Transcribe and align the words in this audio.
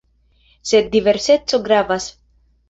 Sed 0.69 0.89
diverseco 0.95 1.61
gravas. 1.69 2.09